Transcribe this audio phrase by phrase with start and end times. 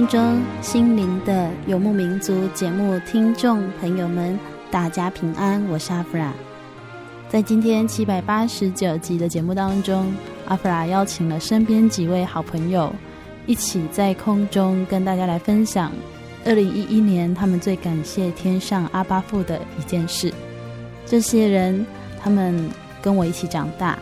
[0.00, 4.38] 空中心灵的游牧民族节目听众朋友们，
[4.70, 6.32] 大家平安，我是阿弗拉。
[7.28, 10.10] 在今天七百八十九集的节目当中，
[10.46, 12.90] 阿弗拉邀请了身边几位好朋友，
[13.44, 15.92] 一起在空中跟大家来分享
[16.46, 20.32] 二零一一年他们最感谢天上阿巴父的一件事。
[21.04, 21.84] 这些人，
[22.18, 22.70] 他们
[23.02, 23.98] 跟我一起长大。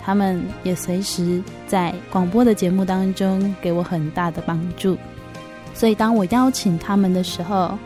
[0.00, 4.96] 他们也随时在广播的节目当中给我很大的帮助，
[5.74, 7.76] 所以当我邀请他们的时候，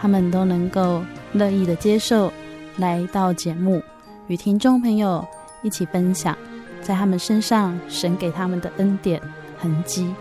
[0.00, 2.32] 他们都能够乐意的接受
[2.78, 3.80] 来到节目，
[4.26, 5.24] 与听众朋友
[5.62, 6.36] 一起分享
[6.82, 9.20] 在他们身上神给他们的恩典
[9.58, 10.12] 痕迹。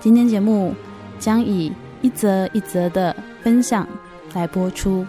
[0.00, 0.72] 今天节目
[1.18, 1.72] 将以
[2.02, 3.86] 一则一则的分享
[4.32, 5.04] 来播出，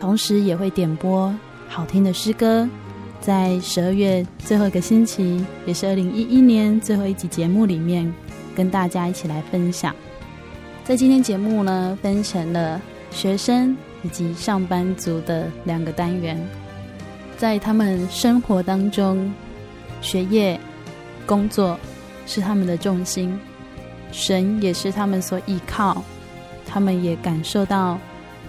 [0.00, 1.34] 同时也会点播
[1.68, 2.68] 好听的诗歌。
[3.20, 8.12] 在十二月最后一个星期，也是二零一一年最后一集节目里面，
[8.54, 9.94] 跟大家一起来分享。
[10.84, 12.80] 在今天节目呢，分成了
[13.12, 16.36] 学生以及上班族的两个单元。
[17.36, 19.32] 在他们生活当中，
[20.00, 20.58] 学业、
[21.24, 21.78] 工作
[22.26, 23.38] 是他们的重心，
[24.10, 26.02] 神也是他们所依靠。
[26.66, 27.96] 他们也感受到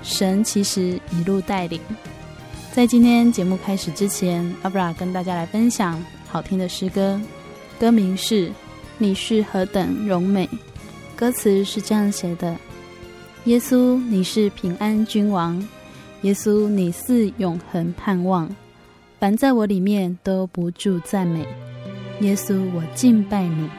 [0.02, 1.80] 神其实一路带领。
[2.72, 7.22] 在今天节目开始之前，阿布拉跟大家来分享好听的诗歌，
[7.80, 8.50] 歌名是
[8.98, 10.48] 《你是何等荣美》，
[11.24, 12.54] 歌词是这样写的：
[13.46, 15.58] 耶稣，你是平安君王；
[16.24, 18.54] 耶稣，你是永恒盼望，
[19.22, 21.48] 凡在我里面都不住赞美。
[22.20, 23.70] 耶稣，我敬拜你，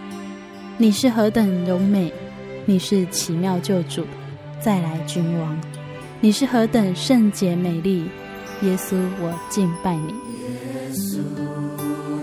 [0.79, 2.11] 你是何等荣美，
[2.65, 4.07] 你是奇妙救主，
[4.59, 5.61] 再来君王，
[6.23, 8.07] 你是何等圣洁美丽。
[8.63, 10.07] 耶稣，我敬拜你。
[10.09, 11.19] 耶稣，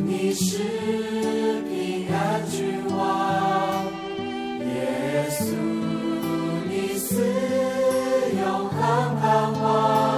[0.04, 0.64] 你是
[1.70, 2.71] 平安君
[7.14, 7.24] 你是
[8.38, 10.11] 永恒盼望。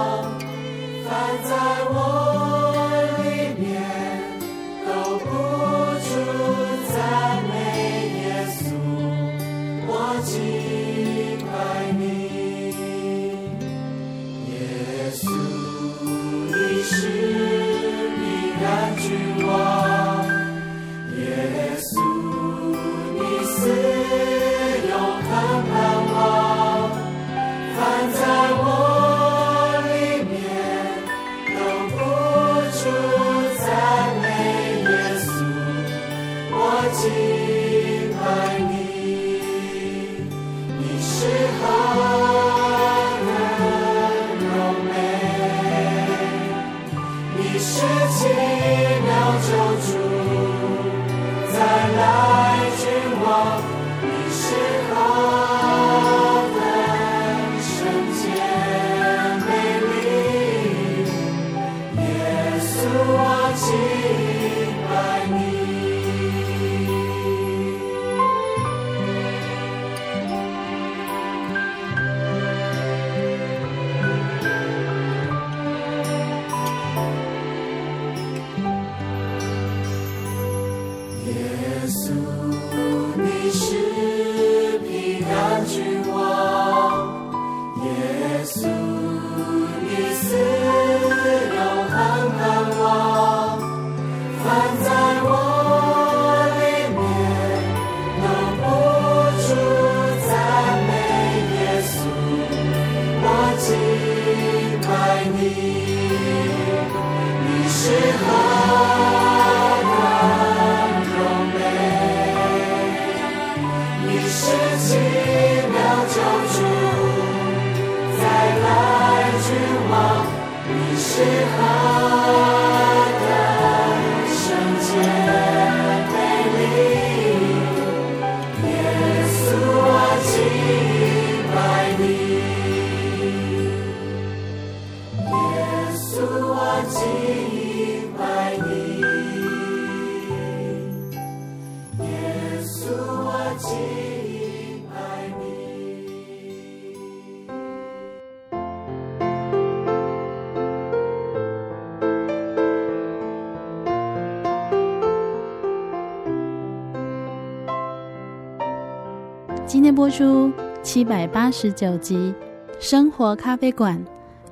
[160.16, 160.48] 书
[160.80, 162.14] 七百八十九集
[162.78, 163.98] 《生活咖啡馆》，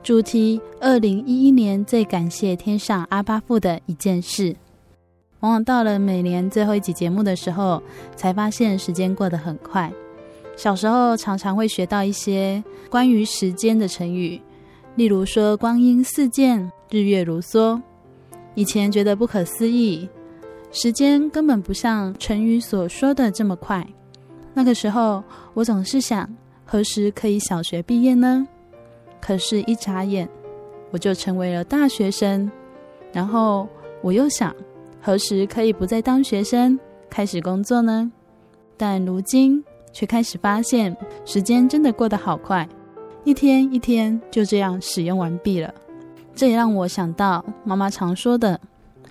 [0.03, 4.57] 主题：二零一一年最感谢天上阿巴父的一件事。
[5.39, 7.81] 往往到了每年最后一集节目的时候，
[8.17, 9.89] 才发现时间过得很快。
[10.57, 12.61] 小时候常常会学到一些
[12.91, 14.43] 关于时间的成语，
[14.97, 17.81] 例如说“光阴似箭，日月如梭”。
[18.57, 20.09] 以前觉得不可思议，
[20.73, 23.87] 时间根本不像成语所说的这么快。
[24.55, 26.29] 那个时候，我总是想，
[26.65, 28.47] 何时可以小学毕业呢？
[29.21, 30.29] 可是，一眨眼，
[30.91, 32.51] 我就成为了大学生。
[33.13, 33.69] 然后，
[34.01, 34.55] 我又想，
[35.01, 36.79] 何时可以不再当学生，
[37.11, 38.11] 开始工作呢？
[38.79, 39.63] 但如今，
[39.93, 40.97] 却开始发现，
[41.27, 42.67] 时间真的过得好快，
[43.25, 45.73] 一天一天就这样使用完毕了。
[46.35, 48.59] 这也让我想到妈妈常说的，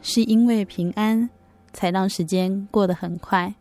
[0.02, 1.30] 是因为平安，
[1.72, 3.54] 才让时间过得很快。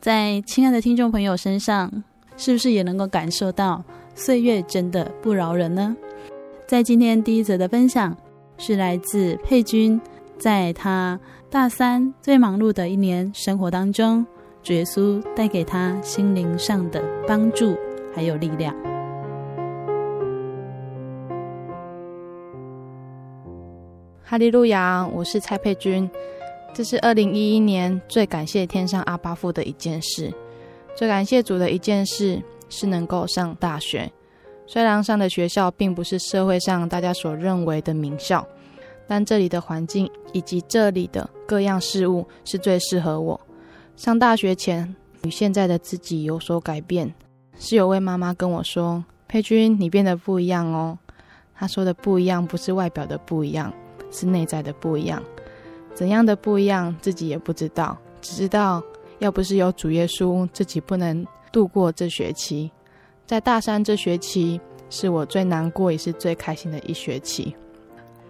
[0.00, 1.90] 在亲爱的听众朋友身上，
[2.36, 3.82] 是不是也能够感受到
[4.14, 5.96] 岁月真的不饶人呢？
[6.68, 8.16] 在今天第一则的分享，
[8.58, 10.00] 是来自佩君，
[10.38, 11.18] 在他
[11.50, 14.24] 大三最忙碌的一年生活当中，
[14.62, 17.76] 主耶稣带给他心灵上的帮助
[18.14, 18.72] 还有力量。
[24.22, 26.08] 哈利路亚，我是蔡佩君。
[26.74, 30.32] 这是二零一一年最感谢天上阿爸父的一件事，
[30.96, 34.10] 最感谢主的一件事是能够上大学。
[34.66, 38.46] 虽然上的学校并不是社会上大家所认为的名校，
[39.08, 43.40] 但这里的环境以及这里的各样事物是最适合我。
[43.96, 44.94] 上大学前
[45.24, 47.12] 与现在的自己有所改变，
[47.58, 50.96] 是有位妈妈跟我说：“佩君，你变得不一样哦。”
[51.56, 53.72] 她说的不一样不是外表的不一样，
[54.12, 55.20] 是内在的不一样。
[55.98, 58.80] 怎样的不一样，自己也不知道，只知道
[59.18, 62.70] 要不是有主耶稣，自己不能度过这学期。
[63.26, 64.60] 在大三这学期，
[64.90, 67.52] 是我最难过也是最开心的一学期。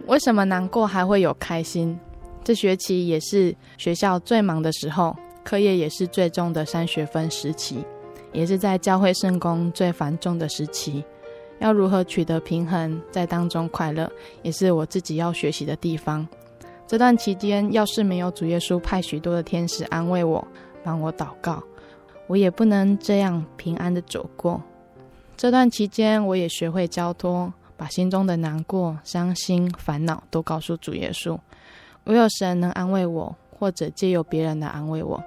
[0.07, 2.01] 为什么难过还会有开心？
[2.43, 7.85] 这学期也是学校最忙的时候，课业也是最重的三学分时期，
[8.33, 11.05] 也是在教会圣工最繁重的时期。
[11.59, 14.11] 要如何取得平衡，在当中快乐，
[14.41, 16.27] 也是我自己要学习的地方。
[16.89, 20.43] 这段期间，要是没有主耶稣派许多的天使安慰我、
[20.83, 21.63] 帮我祷告，
[22.27, 24.59] 我也不能这样平安的走过。
[25.37, 31.39] 这段期间，我也学会交托，把心中的难过、伤心、烦恼都告诉主耶稣。
[32.05, 35.23] 唯有神能安慰我，或者借由别人来安慰我。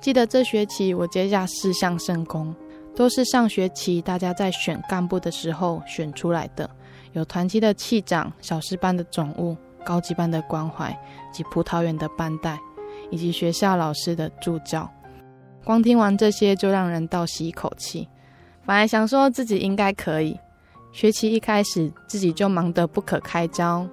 [0.00, 2.52] 记得这学期我接下四项圣工，
[2.96, 6.68] 都是上学期大家在选干部的时候选出来的，
[7.12, 9.56] 有团契的气长、小师班的总务。
[9.84, 10.96] 高级班的关怀
[11.32, 12.58] 及葡萄园的班代，
[13.10, 14.90] 以及学校老师的助教，
[15.64, 18.08] 光听完这些就让人倒吸一口气。
[18.66, 20.38] 本来想说自己应该可以，
[20.90, 23.86] 学期一开始自己就忙得不可开交，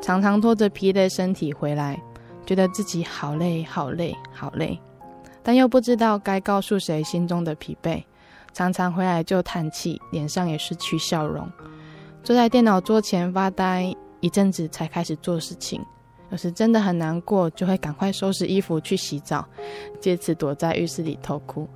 [0.00, 2.00] 常常拖着疲累身体回来，
[2.46, 4.80] 觉得自己好累好累好累，
[5.42, 8.02] 但又不知道该告诉谁心中的疲惫，
[8.52, 11.46] 常常回来就叹气，脸上也失去笑容，
[12.22, 13.94] 坐在电脑桌前发呆。
[14.24, 15.84] 一阵子才开始做事情，
[16.30, 19.46] 有时真的很难过，就会赶快收拾衣服去洗澡，
[20.00, 21.68] 借此躲在浴室里偷哭；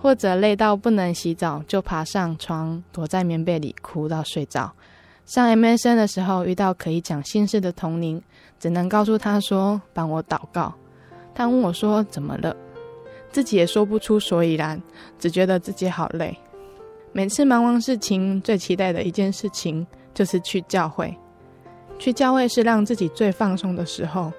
[0.00, 4.72] 或者累到不能洗澡，就爬上床躲在棉被里哭到睡着。
[5.26, 8.22] 上 MSN 的时候遇到可以讲心事的同龄，
[8.58, 10.72] 只能告诉他说帮我祷告。
[11.34, 12.56] 他问我说怎么了，
[13.30, 14.80] 自己也说不出所以然，
[15.18, 16.34] 只觉得自己好累。
[17.12, 21.14] 每次忙完事情，最期待的一件事情就是去教会。
[22.02, 24.32] 去教会是让自己最放松的时候。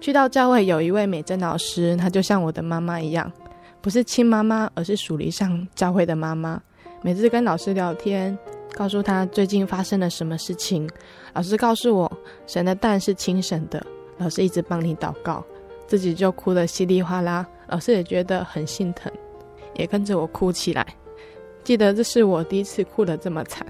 [0.00, 3.32] 去到教会，有一位美珍老师，她就像我的妈妈一样，
[3.80, 6.62] 不是亲妈妈，而是属灵上教会的妈妈。
[7.02, 8.38] 每次跟老师聊天，
[8.76, 10.88] 告诉她最近发生了什么事情，
[11.32, 12.12] 老师告诉我，
[12.46, 13.84] 神的蛋是亲神的。
[14.18, 15.44] 老师一直帮你祷告，
[15.88, 17.44] 自己就哭得稀里哗啦。
[17.66, 19.10] 老师也觉得很心疼，
[19.74, 20.86] 也跟着我哭起来。
[21.64, 23.66] 记得这是我第一次哭得这么惨。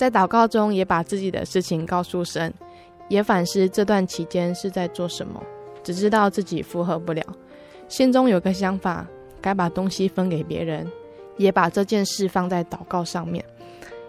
[0.00, 2.50] 在祷告中也把自己的事情告诉神，
[3.10, 5.38] 也反思这段期间是在做什么，
[5.82, 7.22] 只知道自己负荷不了，
[7.86, 9.06] 心中有个想法，
[9.42, 10.90] 该把东西分给别人，
[11.36, 13.44] 也把这件事放在祷告上面。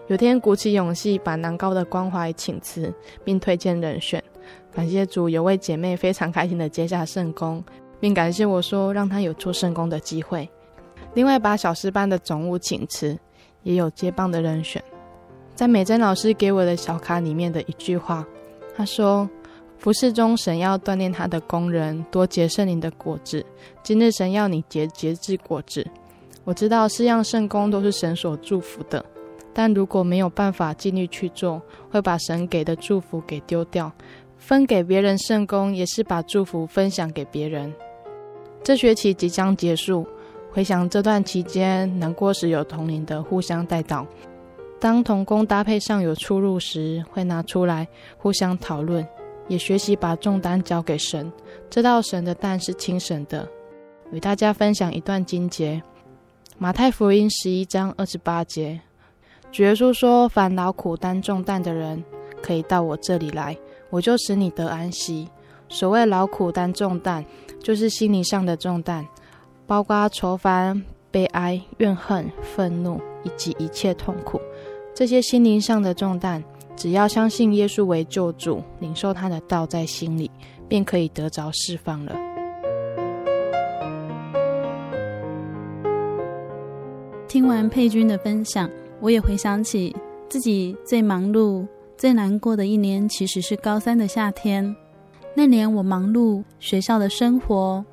[0.06, 2.90] 有天鼓起勇气把南高的关怀请辞，
[3.22, 4.24] 并推荐人选。
[4.74, 7.62] 感谢主，有位姐妹非常开心的接下圣工，
[8.00, 10.48] 并感谢我说让她有做圣工的机会。
[11.12, 13.14] 另外把小诗班的总务请辞，
[13.62, 14.82] 也有接棒的人选。
[15.54, 18.26] 在美珍老师给我的小卡里面的一句话，
[18.74, 19.28] 她说
[19.78, 23.44] ：“服侍中神要锻炼他的工人，多结圣灵的果子。
[23.82, 25.86] 今日神要你结节制果子。
[26.44, 29.04] 我知道四样圣工都是神所祝福的。”
[29.54, 33.92] 但如果没有办法尽力去做，会把神给的祝福给丢掉。
[34.38, 37.70] 分给别人圣工，也是把祝福分享给别人。
[38.64, 40.06] 这学期即将结束，
[40.50, 44.06] 回想这段期间，难过时有同龄的互相代祷。
[44.82, 47.86] 当同工搭配上有出入时，会拿出来
[48.18, 49.06] 互相讨论，
[49.46, 51.32] 也学习把重担交给神，
[51.70, 53.48] 知道神的担是轻省的。
[54.10, 55.80] 与大家分享一段经节：
[56.58, 58.80] 马太福音十一章二十八节。
[59.52, 62.02] 主耶稣说：“凡劳苦担重担的人，
[62.42, 63.56] 可以到我这里来，
[63.88, 65.28] 我就使你得安息。”
[65.70, 67.24] 所谓劳苦担重担，
[67.62, 69.06] 就是心灵上的重担，
[69.64, 74.40] 包括愁烦、悲哀、怨恨、愤怒以及一切痛苦。
[74.94, 76.42] 这些心灵上的重担，
[76.76, 80.30] 只要相信耶稣为救主，领受他的道在心里，
[80.68, 82.14] 便可以得着释放了。
[87.26, 88.70] 听完佩君的分享。
[89.00, 89.92] 我也回想起
[90.28, 94.76] 自己最忙碌、最难过的一年，其实是高三的夏天。
[95.34, 97.84] 那年我忙碌学校的生活、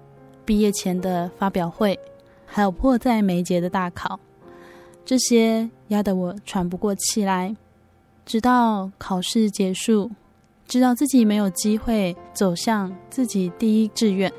[0.45, 1.97] 毕业前的发表会，
[2.45, 4.19] 还有迫在眉睫的大考，
[5.09, 7.55] 这些压得我喘不过气来。
[8.27, 10.11] 直到考试结束，
[10.67, 14.31] 知道自己没有机会走向自己第一志愿，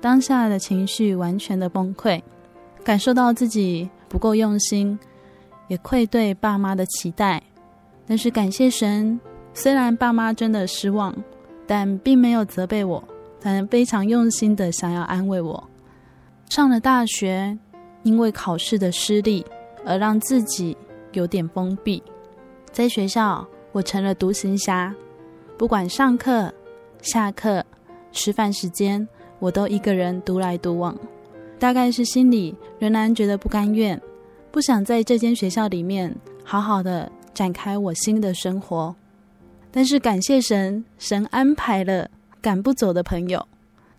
[0.00, 2.22] 当下的情绪完全的崩溃，
[2.82, 4.98] 感受到自己不够用心。
[5.68, 7.42] 也愧对爸妈的期待，
[8.06, 9.20] 但是感谢神，
[9.52, 11.14] 虽然爸妈真的失望，
[11.66, 13.04] 但并没有责备我，
[13.38, 15.68] 反而非常用心的想要安慰我。
[16.48, 17.58] 上了大学，
[18.02, 19.44] 因为考试的失利
[19.86, 20.76] 而让自己
[21.12, 22.02] 有点封闭，
[22.72, 24.92] 在学校我成了独行侠，
[25.56, 26.52] 不管上课、
[27.00, 27.64] 下课、
[28.10, 29.06] 吃饭时间，
[29.38, 30.94] 我都一个人独来独往，
[31.58, 33.98] 大概是心里仍然觉得不甘愿。
[34.50, 38.94] 不想在这间学校里面好好的展开我新的生活，
[39.70, 43.46] 但是感谢神，神安排了赶不走的朋友，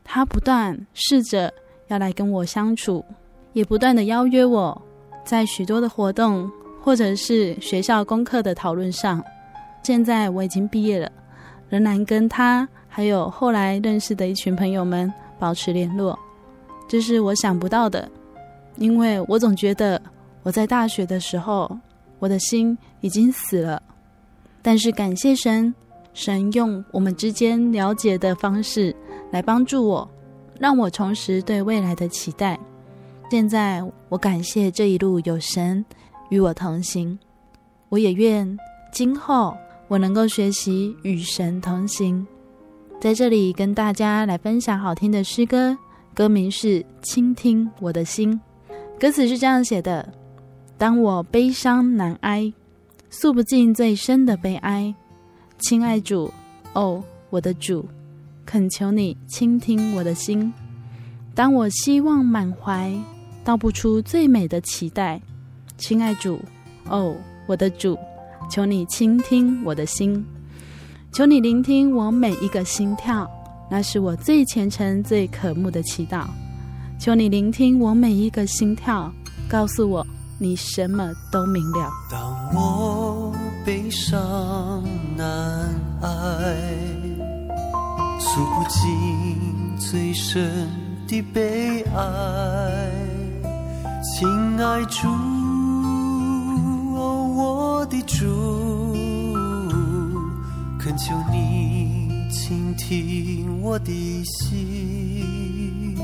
[0.03, 1.53] 他不断试着
[1.87, 3.05] 要来跟我相处，
[3.53, 4.81] 也不断的邀约我，
[5.27, 6.49] 在许多的活动
[6.81, 9.23] 或者是学校功课的讨论上。
[9.83, 11.11] 现在我已经毕业了，
[11.69, 16.17] 仍然跟他还有后来认识的一群朋友们保持联络，
[16.87, 18.09] 这是我想不到的，
[18.77, 20.01] 因为我总觉得。
[20.43, 21.69] 我在大学的时候，
[22.19, 23.83] 我的心已经死了，
[24.61, 25.75] 但是感谢神，
[26.13, 28.95] 神用我们之间了解的方式
[29.29, 30.09] 来帮助我，
[30.57, 32.57] 让我重拾对未来的期待。
[33.29, 35.83] 现在我感谢这一路有神
[36.29, 37.19] 与我同行，
[37.89, 38.57] 我也愿
[38.91, 39.55] 今后
[39.89, 42.25] 我能够学习与神同行。
[43.01, 45.77] 在这里跟大家来分享好听的诗歌，
[46.13, 48.33] 歌名是《倾听我的心》，
[48.99, 50.07] 歌词是这样写的。
[50.77, 52.51] 当我悲伤难挨，
[53.09, 54.95] 诉不尽最深的悲哀，
[55.59, 56.31] 亲爱主，
[56.73, 57.85] 哦，我的主，
[58.45, 60.51] 恳求你倾听我的心。
[61.35, 62.91] 当我希望满怀，
[63.47, 65.21] 道不出最美的期待，
[65.77, 66.37] 亲爱主，
[66.89, 67.97] 哦，我的主，
[68.51, 70.21] 求你倾听我的心，
[71.13, 73.25] 求你聆听我每一个心跳，
[73.71, 76.25] 那是我最虔诚、最渴慕的祈祷。
[76.99, 79.09] 求你聆听我每一个心跳，
[79.47, 80.05] 告诉我。
[80.39, 81.89] 你什么都明了。
[82.11, 83.33] 当我
[83.65, 84.83] 悲伤
[85.15, 85.25] 难
[86.01, 86.57] 挨，
[88.19, 90.69] 诉不尽最深
[91.07, 93.06] 的悲哀，
[94.03, 94.27] 亲
[94.61, 95.07] 爱主，
[96.95, 98.25] 哦，我的主，
[100.79, 105.95] 恳求你倾听我的心。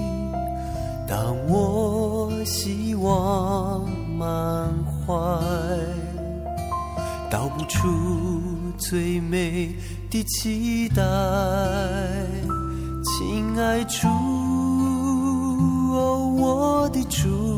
[1.08, 3.84] 当我希望。
[4.16, 5.14] 满怀，
[7.30, 7.90] 道不出
[8.78, 9.76] 最美
[10.10, 11.02] 的期待，
[13.04, 14.08] 亲爱主，
[15.92, 17.53] 哦，我的主，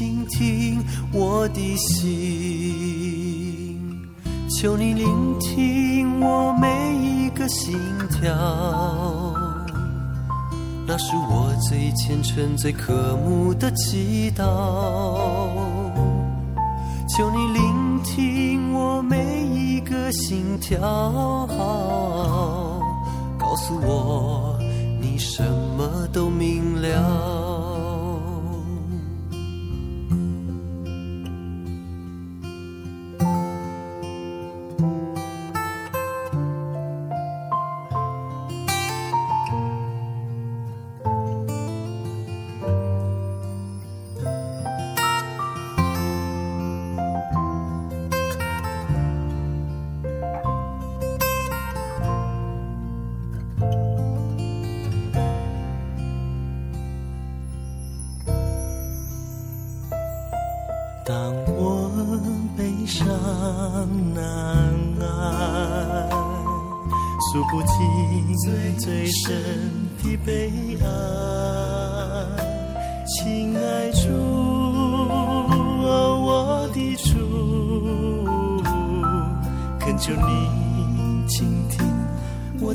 [0.00, 2.08] 倾听我的心，
[4.48, 7.78] 求你聆听我每一个心
[8.08, 8.32] 跳，
[10.86, 14.42] 那是我最虔诚、最渴慕的祈祷。
[17.14, 20.80] 求你聆听我每一个心跳，
[23.38, 24.58] 告诉我
[24.98, 25.44] 你什
[25.76, 27.59] 么都明了。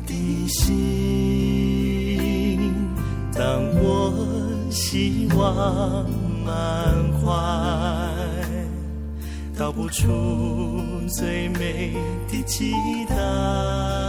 [0.06, 1.96] 的心
[3.34, 3.44] 当
[3.82, 4.14] 我
[4.70, 6.10] 希望
[6.46, 6.54] 满
[7.14, 7.26] 怀
[9.58, 10.08] 道不出
[11.08, 11.94] 最美
[12.30, 12.74] 的期
[13.08, 14.05] 待。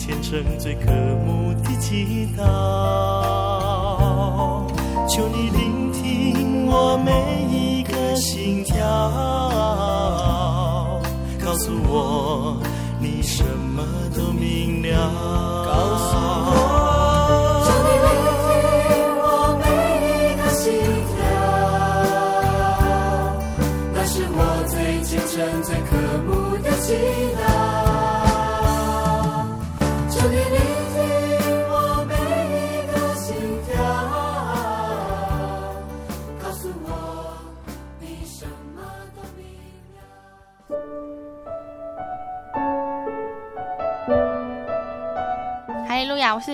[0.00, 0.90] 虔诚最渴
[1.26, 2.79] 慕的祈祷。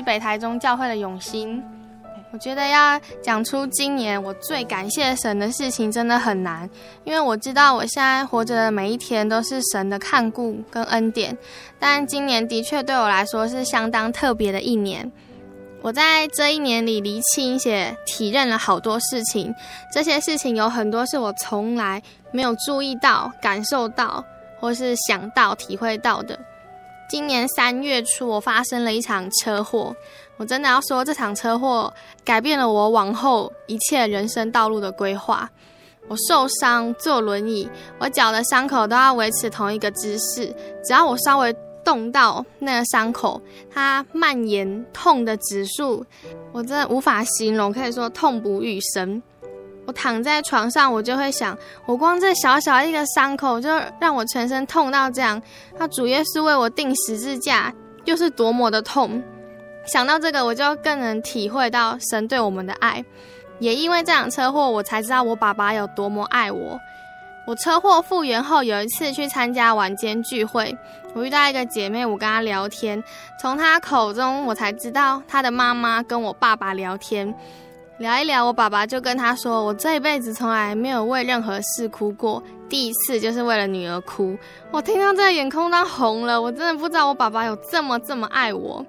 [0.06, 1.60] 北台中教会的永新。
[2.30, 6.68] 我觉得要讲出今年我最感谢神的事情真的很难，
[7.02, 11.36] 因为我知道我现在活着的每一天都是神的看顾跟恩典。
[11.78, 15.10] 但今年的确对我来说是相当特别的一年。
[15.82, 19.54] 我在这一年里厘清且体认了好多事情，
[19.92, 24.24] 这些事情有很多是我从来没有注意到、感受到，
[24.58, 26.38] 或是想到、体会到的。
[27.08, 29.94] 今年三月初，我发生了一场车祸。
[30.36, 31.92] 我真的要说，这场车祸
[32.24, 35.48] 改变了我往后一切人生道路的规划。
[36.08, 40.54] 我受伤坐轮椅，我脚的伤口都要维持同一个姿势。
[40.84, 43.40] 只要我稍微动到那个伤口，
[43.72, 46.04] 它蔓延痛的指数，
[46.52, 49.22] 我真的无法形容，可以说痛不欲生。
[49.86, 53.70] 我躺在床上，我就会想，我光这小小一个伤口，就
[54.00, 55.40] 让我全身痛到这样。
[55.78, 57.72] 他主耶稣为我钉十字架，
[58.04, 59.22] 又是多么的痛。
[59.86, 63.04] 想到这个，我就更能体会到神对我们的爱。
[63.60, 66.78] 也因为这场车祸，我才知道我爸爸有多么爱我。
[67.46, 70.76] 我车祸复原后，有一次去参加晚间聚会，
[71.14, 73.00] 我遇到一个姐妹，我跟她聊天，
[73.40, 77.32] 从她口中我才知道她的妈妈跟我爸爸聊天。
[77.98, 84.36] 聊一聊，我爸爸就跟他说：“我这一辈子从来没有为任何事哭过，第一次就是为了女儿哭。”
[84.70, 88.84] 我听到这个眼眶都红了，我真的不知道我爸爸有这么这么爱我。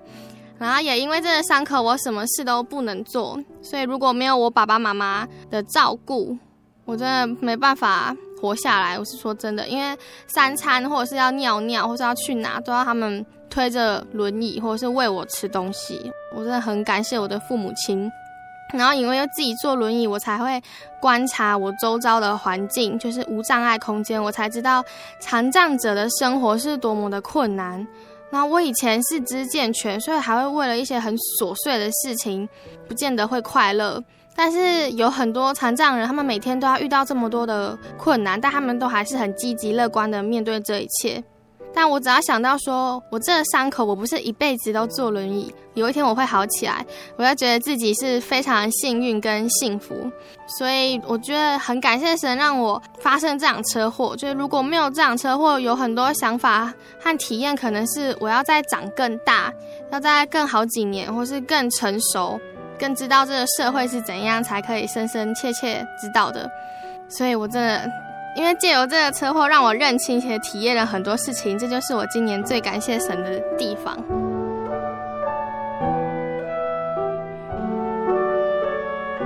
[0.59, 6.37] 然后也因为这个伤口，我什么事都不能做，所以如果没有我爸爸妈妈的照顾，
[6.83, 8.99] 我真的没办法活下来。
[8.99, 16.11] 我是说真的，因为三餐或者是要尿尿，或是要去哪，都要他们推着轮椅，或者是喂我吃东西。
[16.35, 18.11] 我真的很感谢我的父母亲。
[18.73, 20.61] 然后因为要自己坐轮椅，我才会
[20.99, 24.83] 观察我周遭的环境，就是无障碍空间，我才知道
[25.19, 27.85] 残障者的生活是多么的困难。
[28.29, 32.47] 那我以前四肢健全，所以还会为了一些很琐碎的事情，
[32.87, 34.03] 不见得会快乐。
[34.35, 41.23] 但是有很多残障人，他们每天都要遇到这么多的困难，但他们都还是很积极乐观的面对这一切。
[41.73, 46.83] 但我只要想到说，我这伤口我不是一辈子都坐轮椅，有一天我会好起来，
[47.17, 49.95] 我就觉得自己是非常幸运跟幸福。
[50.57, 54.15] 所以我觉得很感谢神让我发生这场车祸。
[54.15, 59.53] 就是如果没有这场车祸，有很多想法和体验，可能是我要再长更大，
[59.91, 62.39] 要再更好几年，或是更成熟，
[62.79, 66.49] 更知道这个社会是怎样才可以深深切切知道的。
[67.07, 67.87] 所以我真的。
[68.37, 73.97] 因为借由这个车祸，让我认清且体验了很多事情，这就是我今年最感谢神的地方。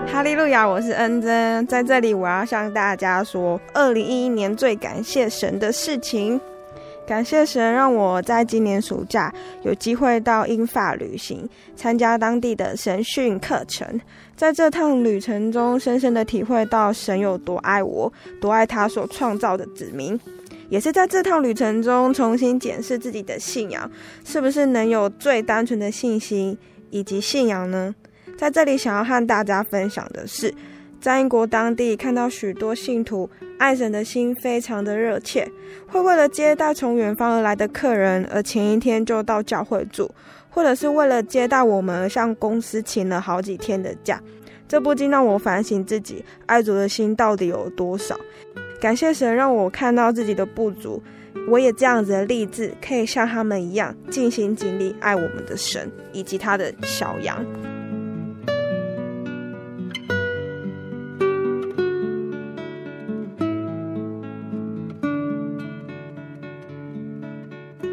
[0.07, 6.39] 哈利路亚，我是恩珍，在这里我要向大家说，二零一一年最感谢神的事情。
[7.05, 13.99] 感谢神让我在今年暑假有机会到英法旅行，参加当地的神训课程。
[14.41, 20.19] 在这趟旅程中，深深的体会到神有多爱我，多爱他所创造的子民。
[20.67, 23.87] 也是在这趟旅程中，重新检视自己的信仰，
[24.25, 26.57] 是不是能有最单纯的信心
[26.89, 27.93] 以及信仰呢？
[28.35, 30.51] 在这里，想要和大家分享的是，
[30.99, 35.47] 在英国当地看到许多信徒爱神的心非常的热切，
[35.85, 40.09] 会为了接待从远方而来的客人，而前一天就到教会住，
[40.51, 44.21] 或者是为了接待我们而向公司请了好几天的假。
[44.67, 48.15] 这不禁让我反省自己爱主的心到底有多少。
[48.79, 51.01] 感谢神让我看到自己的不足，
[51.49, 57.45] 我也这样子的立志，可以像他们一样尽心尽力爱我们的神以及他的小羊。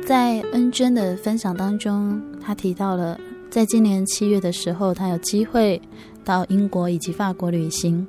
[0.07, 5.79] 在恩娟的分享当中，他提到了，在今年七月的时候，他有机会
[6.25, 8.07] 到英国以及法国旅行，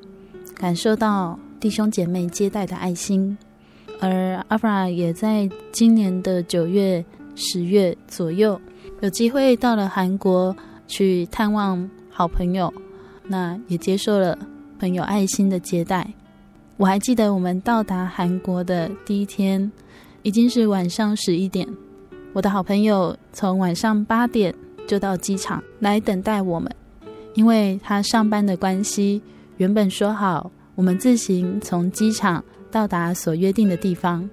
[0.56, 3.38] 感受到弟兄姐妹接待的爱心。
[4.00, 7.04] 而阿弗拉也在今年的九月、
[7.36, 8.58] 十月左右，
[9.02, 10.56] 有机会到了韩国
[10.88, 12.74] 去探望好朋友，
[13.28, 14.40] 那也接受了
[14.80, 16.10] 朋友爱心的接待。
[16.78, 19.70] 我还记得我们到达韩国的第一天，
[20.24, 21.68] 已经是晚上十一点。
[22.32, 24.54] 我的好朋友从晚上八点
[24.88, 26.72] 就到机场来等待我们，
[27.34, 29.22] 因为他上班的关系，
[29.58, 34.30] 原本说好我们自行从机场到达所约定的地方，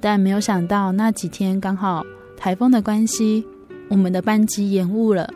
[0.00, 2.04] 但没有想到那几天刚好
[2.36, 3.44] 台风的关系，
[3.88, 5.32] 我们的班机延误了。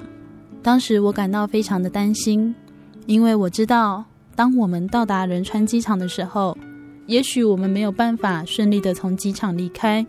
[0.60, 2.54] 当时我感到非常的担心，
[3.06, 6.56] 因为我知道当我们到达仁川机场的时候，
[7.06, 10.04] 也许我们没有办法顺利的从机场离开。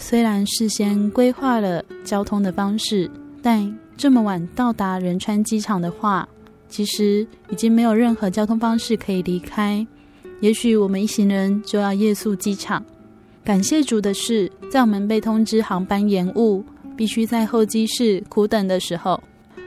[0.00, 3.10] 虽然事先规划了交通的方式，
[3.42, 6.26] 但这么晚到达仁川机场的话，
[6.68, 9.84] 其实已经没有任何交通方式可以离开。
[10.40, 12.82] 也许我们一行人就要夜宿机场。
[13.44, 16.64] 感谢主的是，在我们被通知航班延误，
[16.96, 19.20] 必须在候机室苦等的时候，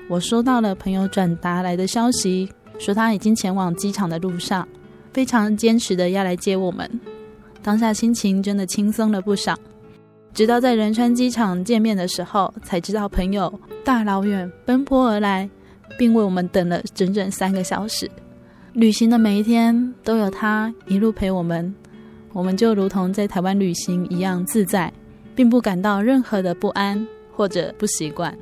[0.10, 4.68] 我收到了朋友转达来的消息，说他已经前往机场的路上，
[5.12, 6.90] 非常坚持的要来接我们。
[7.62, 9.56] 当下心情真的轻松了不少。
[10.34, 15.50] 直到在仁川机场见面的时候，才知道朋友大老远奔波而来，
[15.98, 18.10] 并为我们等了整整三个小时。
[18.74, 21.74] 旅行的每一天都有他一路陪我们，
[22.32, 24.92] 我们就如同在台湾旅行一样自在，
[25.36, 28.34] 并不感到任何的不安或者不习惯。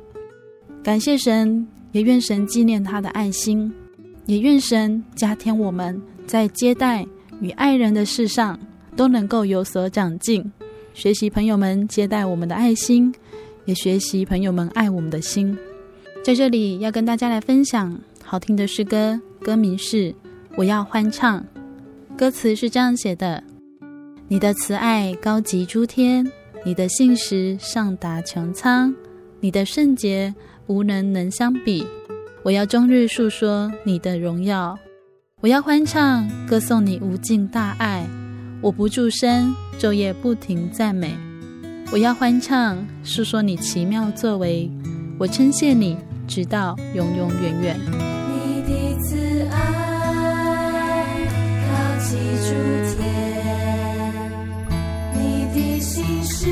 [0.84, 3.70] 感谢神，也愿神纪念他的爱心，
[4.26, 7.04] 也愿神加添我们在接待
[7.40, 8.56] 与爱人的事上
[8.94, 10.48] 都能够有所长进。
[10.92, 13.14] 学习朋友们接待我们的爱心，
[13.64, 15.56] 也学习朋友们爱我们的心。
[16.22, 19.96] 在这里要跟大家来分享好听的诗歌，歌名是
[20.56, 21.40] 《我要欢唱》。
[22.16, 23.42] 歌词是这样写的：
[24.28, 26.30] 你的慈爱高及诸天，
[26.64, 28.94] 你的信实上达穹苍，
[29.40, 30.34] 你的圣洁
[30.66, 31.86] 无人能相比。
[32.42, 34.78] 我要终日述说你的荣耀，
[35.40, 38.06] 我要欢唱歌颂你无尽大爱。
[38.62, 41.16] 我不住声，昼夜不停赞美。
[41.90, 44.70] 我要欢唱，诉说你奇妙作为。
[45.18, 45.96] 我称谢你，
[46.28, 47.80] 直到永永远远。
[47.80, 48.70] 你的
[49.00, 49.16] 慈
[49.50, 51.04] 爱
[51.66, 51.72] 高
[52.04, 52.52] 及诸
[52.96, 53.02] 天，
[55.14, 55.18] 你
[55.54, 56.46] 的心事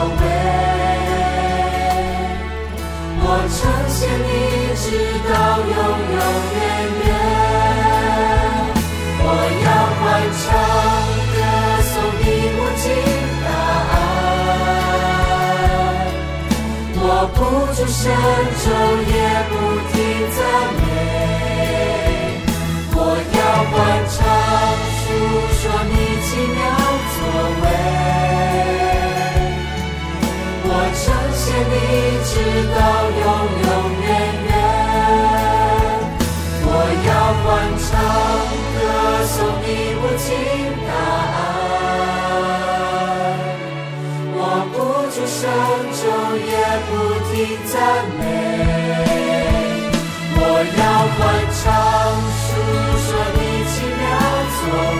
[0.00, 0.22] 宝贝
[3.22, 3.24] 我
[3.56, 3.58] 呈
[3.90, 4.32] 现你
[4.80, 4.84] 直
[5.28, 5.74] 到永
[6.16, 6.20] 永
[6.56, 6.58] 远
[7.04, 7.08] 远
[9.20, 9.24] 我
[9.66, 9.68] 要
[10.00, 10.02] 欢
[10.40, 10.42] 唱
[11.34, 11.38] 歌
[11.84, 12.24] 颂你
[12.56, 12.84] 无尽
[13.42, 13.46] 的
[13.92, 13.94] 爱
[16.96, 17.38] 我不
[17.74, 18.02] 住手
[18.64, 18.66] 中
[19.12, 19.14] 也
[19.50, 19.52] 不
[19.92, 19.94] 停
[20.34, 20.38] 赞
[20.80, 20.82] 美
[22.96, 22.98] 我
[23.36, 23.38] 要
[23.70, 23.76] 欢
[24.08, 24.18] 唱
[24.96, 25.04] 述
[25.60, 25.92] 说你
[26.24, 26.58] 奇妙
[27.12, 27.20] 作
[27.60, 28.09] 为
[31.50, 31.74] 见你，
[32.22, 32.32] 直
[32.70, 32.78] 到
[33.10, 33.22] 永
[33.66, 33.68] 永
[34.02, 34.08] 远
[34.46, 34.50] 远。
[36.62, 36.68] 我
[37.08, 37.10] 要
[37.42, 37.44] 欢
[37.82, 37.88] 唱
[38.76, 38.78] 歌
[39.26, 39.66] 颂你
[39.98, 40.28] 无尽
[40.86, 40.90] 大
[41.34, 41.42] 爱，
[44.36, 44.38] 我
[44.70, 44.74] 不
[45.10, 45.38] 住声
[45.98, 46.02] 中
[46.38, 46.54] 也
[46.86, 46.90] 不
[47.32, 47.34] 停
[47.66, 47.74] 赞
[48.16, 48.22] 美。
[50.36, 50.38] 我
[50.78, 50.82] 要
[51.16, 51.18] 欢
[51.58, 51.62] 唱
[52.46, 52.48] 诉
[53.06, 54.02] 说你奇妙
[54.56, 54.62] 作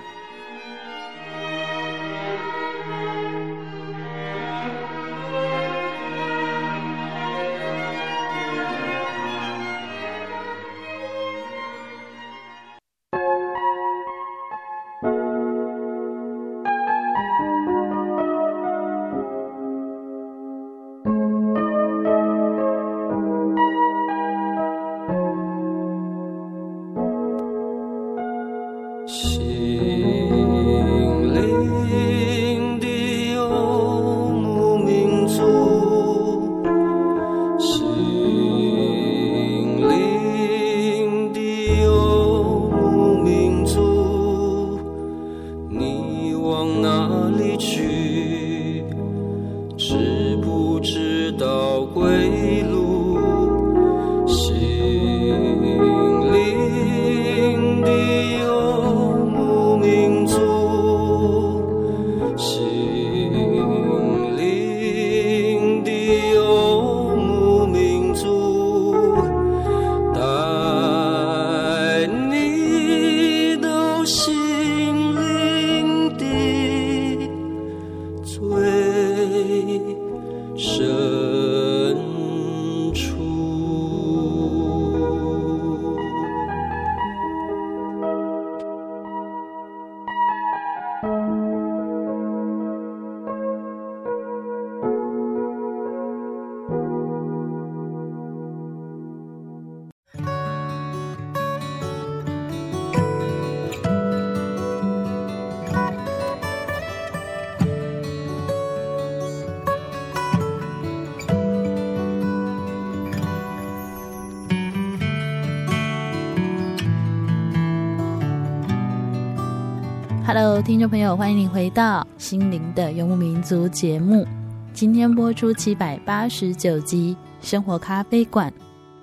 [120.81, 124.25] 众朋友，欢迎你回到《心灵的游牧民族》节目。
[124.73, 127.15] 今天播出七百八十九集
[127.47, 128.49] 《生活咖啡馆》，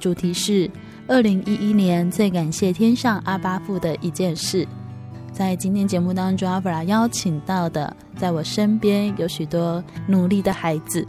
[0.00, 0.68] 主题是
[1.06, 4.66] 二零一一年最感谢天上阿巴父的一件事。
[5.30, 11.06] 在今天节目当中，阿弗拉邀请到的，在我身边有许多努力的孩子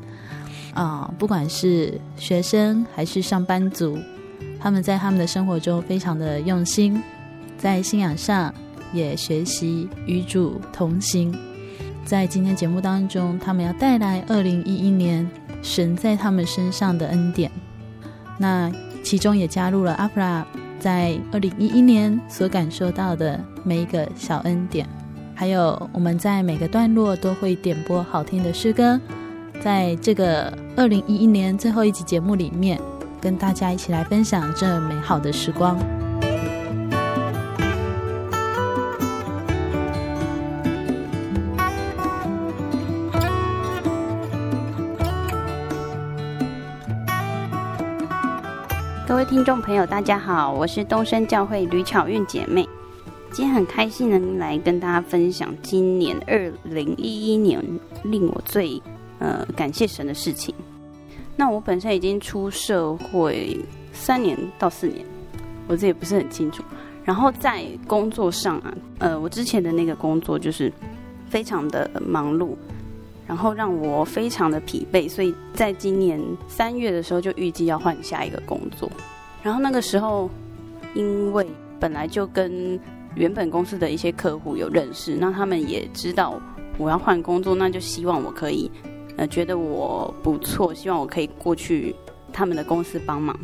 [0.76, 3.98] 啊、不管是学生还是上班族，
[4.60, 7.02] 他们在他们的生活中非常的用心，
[7.58, 8.54] 在信仰上。
[8.94, 11.34] 也学习与主同行，
[12.06, 15.30] 在今天节目当中，他们要带来二零一一年
[15.62, 17.52] 神在他们身上的恩典。
[18.38, 18.72] 那
[19.04, 20.46] 其中也加入了阿弗拉
[20.80, 24.88] 在二零一一年所感受到的每一个小恩典，
[25.36, 29.00] 还有我们在每个段落都会点播好听的诗歌，
[29.62, 32.80] 在这个二零一一年最后一集节目里面，
[33.20, 35.78] 跟大家一起来分享这美好的时光。
[49.30, 52.68] 听众朋友，大家好，我是东升教会吕巧韵姐妹。
[53.30, 57.64] 今天很开心能来跟大家分享今年二零一一年
[58.04, 58.82] 令我最
[59.20, 60.54] 呃感谢神的事情。
[61.36, 63.64] 那我本身已经出社会
[63.94, 65.06] 三年到四年，
[65.68, 66.64] 我这也不是很清楚。
[67.06, 70.74] 然后在工作上啊，呃，我之前的那个工作就是
[71.30, 72.56] 非常的忙碌。
[73.28, 78.92] 然后让我非常的疲惫，所以在今年三月的时候就预计要换下一个工作。
[79.42, 80.30] 然后那个时候，
[80.94, 81.46] 因为
[81.80, 82.80] 本来就跟
[83.16, 86.40] 原本公司的一些客户有认识，那他们也知道
[86.78, 88.70] 我要换工作，那就希望我可以，
[89.18, 91.96] 呃，觉得我不错，希望我可以过去
[92.32, 93.38] 他们的公司帮忙。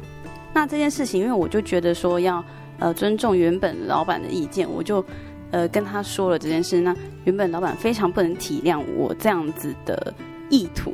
[0.53, 2.43] 那这件事情，因为我就觉得说要
[2.79, 5.03] 呃尊重原本老板的意见，我就。
[5.51, 10.13] 呃，跟他说了这件事，那原本老板非常不能体谅我这样子的
[10.49, 10.91] 意图，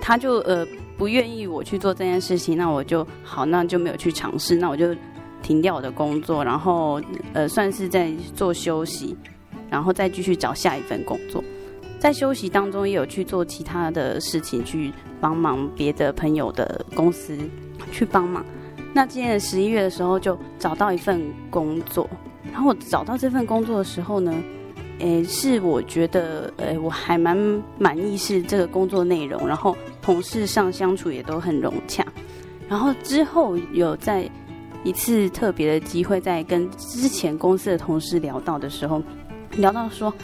[0.00, 4.94] 他就呃不愿意我去做这件事情，那我就好，那就没有去尝试，那我就
[5.42, 7.00] 停掉我的工作，然后
[7.32, 9.16] 呃算是在做休息，
[9.70, 11.42] 然后再继续找下一份工作。
[11.98, 17.36] 在休息当中也有去做其他的事情，去帮忙别的朋友的公司
[17.90, 18.44] 去帮忙。
[18.92, 22.08] 那今年十一月的时候就找到一份工作。
[22.52, 24.32] 然后我找到这份工作的时候呢，
[25.00, 27.36] 诶，是我觉得，诶，我还蛮
[27.78, 29.76] 满意是这个工作内容，然后
[30.06, 32.06] 同事上相处也都很融洽。
[32.68, 34.30] 然后之后有在
[34.84, 39.02] 一次特别的机会，在跟之前公司的同事聊到的时候，
[39.56, 40.14] 聊到说，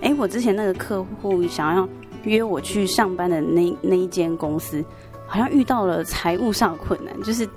[0.00, 1.88] 哎，我之前那个客户想要
[2.22, 4.84] 约我去上班的那那一间公司，
[5.26, 7.48] 好像遇到了财务上的困难，就是。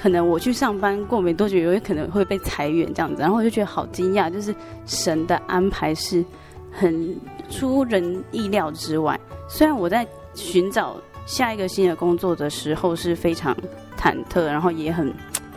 [0.00, 4.54] 可能我去上班过没多久，有可能会被裁员这样子，然后我就觉得好惊讶，就是
[4.86, 6.24] 神的安排是
[6.70, 7.16] 很
[7.50, 9.18] 出人意料之外。
[9.48, 10.96] 虽然我在寻找
[11.28, 13.54] 下一个新的工作的时候是非常
[13.96, 15.12] 忐忑，然后也很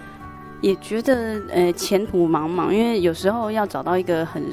[0.60, 4.44] 也觉得呃前途茫茫，因为有时候要找到一个很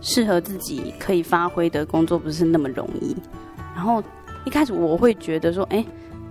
[0.00, 3.16] 适合自己可以发挥的工作不是那么容易。
[3.74, 4.02] 然后
[4.44, 5.84] 一开始我会觉得说，哎，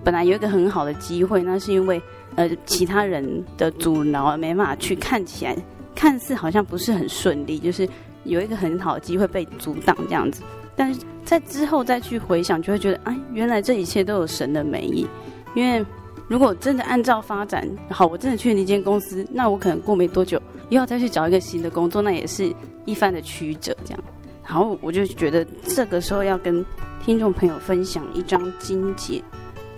[0.03, 2.01] 本来有一个很好的机会，那是因为。
[2.35, 5.55] 呃，其他人的阻挠没办法去，看起来
[5.93, 7.87] 看似好像不是很顺利，就是
[8.23, 10.41] 有一个很好的机会被阻挡这样子。
[10.75, 15.07] 但是在之后再去回想，就会觉得，哎，原来这一切都有神的美意。
[15.55, 15.85] 因为
[16.27, 22.53] 如果真的按照发展，好，我真的去那间公司，那我可能过没多久又要再去找一个新的工作，那也是
[22.85, 24.03] 一番的曲折这样。
[24.43, 26.65] 然后我就觉得这个时候要跟
[27.03, 29.23] 听众朋友分享一张经节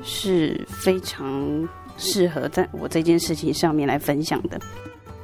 [0.04, 1.68] 是非常。
[1.98, 4.60] 适合在我这件事情上面来分享的，《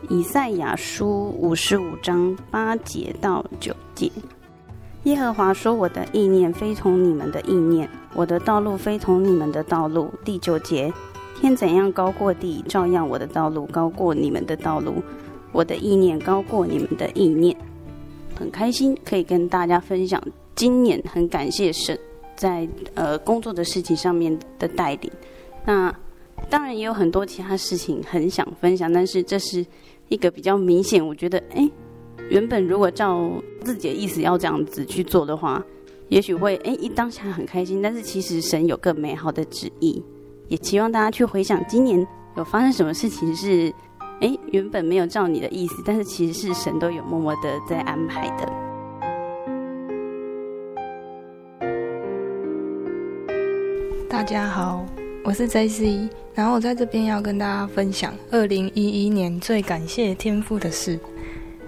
[0.08, 1.06] 以赛亚书》
[1.38, 4.10] 五十五章八节到九节，
[5.06, 10.94] 耶和华说：“我的意念非同你们的意念，我的道路非同你们的道路。”第九节，
[11.40, 15.02] 天怎样高过地，照样我的道路高过你们的道路，
[15.52, 17.56] 我的意念高过你们的意念。
[18.36, 20.22] 很开心可以跟大家分享，
[20.56, 21.98] 今年很感谢神
[22.36, 25.12] 在呃工作的事情上面的带领。
[25.66, 25.92] 那
[26.48, 29.66] 当然也有很多其他事情很想分享，但是这是
[30.10, 31.68] 一个比较明显，我觉得哎，
[32.32, 33.30] 原本如果照
[33.62, 35.62] 自己的意思要这样子去做的话，
[36.08, 40.02] 也许会哎一当下很开心，但是其实神有更美好的旨意，
[40.48, 42.08] 也期望大家去回想今年
[42.38, 43.70] 有发生什么事情是
[44.22, 48.50] 哎原本没有照你的意思，但是其实是神都有默默的在安排的。
[54.08, 54.86] 大家好。
[55.24, 61.00] 我是 JC，然后我在这边要跟大家分享二零一一年最感谢天父的事。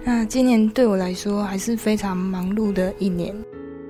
[0.04, 3.34] 那今年对我来说还是非常忙碌的一年，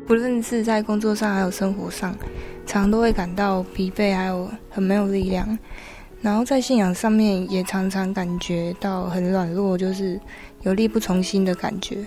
[0.07, 2.17] 不论是在工作上还有生活上，
[2.65, 5.59] 常都会感到疲惫，还有很没有力量。
[6.23, 10.19] 然后在信仰上面也常常感觉到很软弱，就是
[10.63, 11.99] 有力不从心的感觉。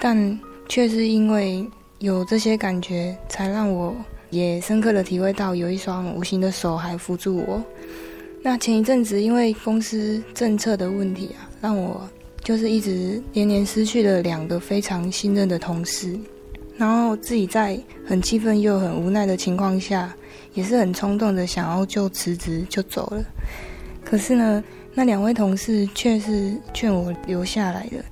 [0.00, 1.64] 但却是因为
[2.00, 3.94] 有这些感觉，才让我。
[4.30, 7.60] 也深刻的体会到有一双无形的手还扶住我。
[8.44, 12.08] 那前一阵子因为公司政策的问题啊，让我
[12.42, 16.18] 就是一直连连失去了两个非常信任的同事，
[16.76, 20.14] 然后自己在很气愤又很无奈的情况下，
[20.54, 23.24] 也是很冲动的想要就辞职就走了。
[24.04, 24.62] 可是呢，
[24.94, 28.04] 那两位同事却是劝我留下来的，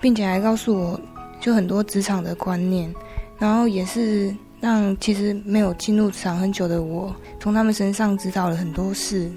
[0.00, 1.00] 并且还告诉我
[1.40, 2.92] 就很多职场的观念，
[3.38, 4.34] 然后也是。
[4.60, 9.30] 让其实没有进入职场很久的我，从他们身上知道了很多事，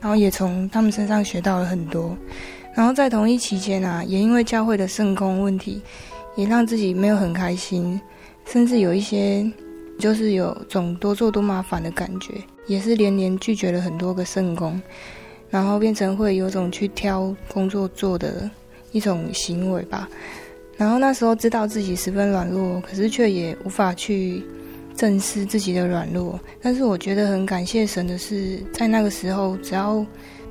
[0.00, 2.16] 然后也从他们身上学到了很多。
[2.74, 5.82] 然后在同一期间啊，也因为教会的圣工问题，
[6.36, 8.00] 也让自己没有很开心，
[8.46, 9.50] 甚至有一些
[9.98, 12.34] 就是有种多做多麻烦的感觉，
[12.66, 14.80] 也是连连拒绝了很多个圣工，
[15.50, 18.50] 然后变成会有种去挑工作做的
[18.92, 20.08] 一种行为吧。
[20.76, 24.42] 然后那时候知道自己十分软弱，可是却也无法去。
[24.94, 30.04] 正视自己的软弱，但是我觉得很感谢神的是，在那个时候，只要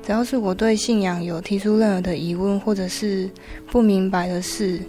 [0.04, 3.30] 只要是我对信仰有提出任何的疑问，或者是
[3.70, 4.80] 不明白的事，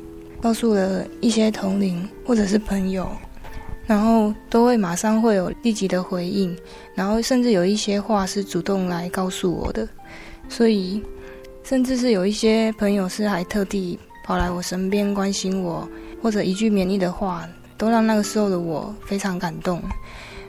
[0.41, 3.07] 告诉了一些同龄或者是朋友，
[3.86, 6.57] 然后都会马上会有立即的回应，
[6.95, 9.88] 然后甚至有一些话是主动来告诉我的，
[10.49, 11.01] 所以
[11.64, 15.88] 甚至是有一些朋友是还特地跑来我身边关心我，
[16.22, 17.47] 或者一句勉励的话。
[17.76, 19.82] 都让那个时候的我非常感动，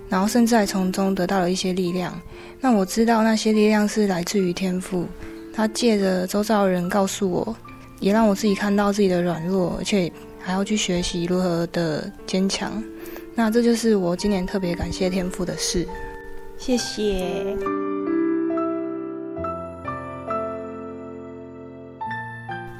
[0.08, 2.18] 然后甚至还从中得到了一些力量。
[2.60, 5.06] 那我知道那些力量是来自于天赋，
[5.52, 7.56] 他借着周遭的人告诉我，
[8.00, 12.82] 也让我自己看到自己的软弱，而且还要去学习如何的坚强。
[13.34, 15.86] 那这就是我今年特别感谢天赋的事。
[16.56, 17.56] 谢谢。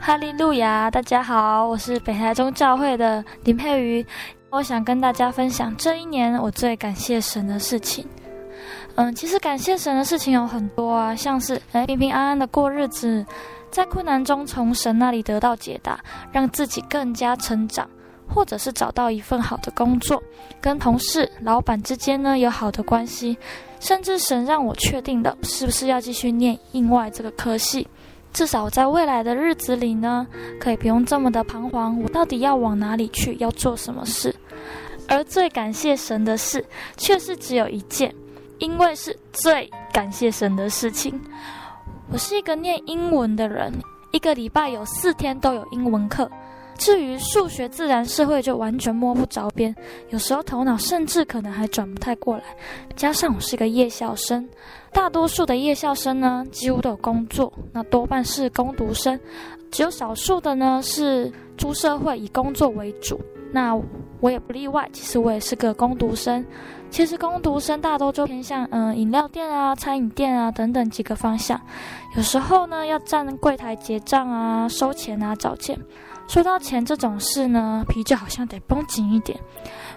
[0.00, 0.90] 哈利路亚！
[0.90, 4.04] 大家好，我是北台中教会的林佩瑜。
[4.55, 8.07] 我想跟大家分享这一年我最感谢神的事情。
[8.94, 13.26] 嗯，其实感谢神的事情有很多啊，像是哎平平安安的过日子，
[13.72, 15.98] 在困难中从神那里得到解答，
[16.30, 17.90] 让自己更加成长，
[18.28, 20.22] 或者是找到一份好的工作，
[20.61, 23.36] 跟同事、老板之间呢有好的关系，
[23.80, 27.88] 甚至神让我确定的是不是要继续念印外这个科系。
[28.32, 30.26] 至少在未来的日子里呢，
[30.61, 32.00] 可以不用这么的彷徨。
[32.02, 33.36] 我到底要往哪里去？
[33.38, 34.34] 要做什么事？
[35.09, 36.64] 而最感谢神的事，
[36.96, 38.14] 却是只有一件，
[38.59, 41.20] 因为是最感谢神的事情。
[42.11, 43.72] 我是一个念英文的人，
[44.12, 46.30] 一个礼拜有四天都有英文课。
[46.76, 49.72] 至于数学、自然、社会，就完全摸不着边，
[50.09, 52.42] 有时候头脑甚至可能还转不太过来。
[52.96, 54.48] 加上我是个夜校生，
[54.92, 59.18] 大多数的夜校生呢，几乎都有工作，那多半是工读生，
[59.70, 63.20] 只有少数的呢是出社会以工作为主。
[63.55, 63.80] 那
[64.18, 66.44] 我也不例外，其实我也是个工读生。
[66.90, 71.61] 其实工读生大多就偏向嗯饮料店啊、餐饮店啊等等几个方向，
[72.16, 75.78] 有时候呢要站柜台结账啊、收钱啊、找钱。
[76.26, 79.38] 说到钱这种事呢，皮就好像得绷紧一点。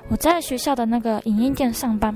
[0.09, 2.15] 我在学校的那个影印店上班，